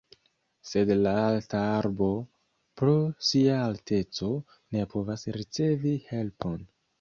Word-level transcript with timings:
Sed 0.67 0.91
la 1.01 1.11
alta 1.25 1.59
arbo, 1.73 2.07
pro 2.81 2.95
sia 3.27 3.59
alteco, 3.67 4.31
ne 4.77 4.89
povas 4.95 5.27
ricevi 5.39 5.95
helpon. 6.11 6.59